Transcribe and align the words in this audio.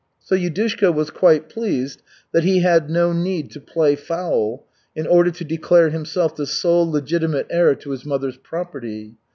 So 0.19 0.33
Yudushka 0.35 0.91
was 0.91 1.11
quite 1.11 1.47
pleased 1.47 2.01
that 2.31 2.43
he 2.43 2.61
had 2.61 2.89
no 2.89 3.13
need 3.13 3.51
to 3.51 3.59
play 3.61 3.93
foul 3.95 4.65
in 4.95 5.05
order 5.05 5.29
to 5.29 5.43
declare 5.45 5.89
himself 5.89 6.35
the 6.35 6.47
sole 6.47 6.89
legitimate 6.89 7.45
heir 7.51 7.75
to 7.75 7.91
his 7.91 8.03
mother's 8.03 8.37
property. 8.37 9.13